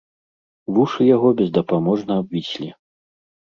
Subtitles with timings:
[0.77, 2.69] Вушы яго бездапаможна абвіслі.